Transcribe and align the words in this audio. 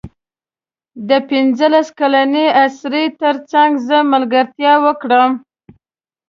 د 1.07 1.11
پنځلس 1.29 1.87
کلنې 1.99 2.45
اسرې 2.65 3.03
تر 3.21 3.35
څنګ 3.51 3.71
زه 3.87 3.97
ملګرتیا 4.13 4.73
وکړم. 4.85 5.31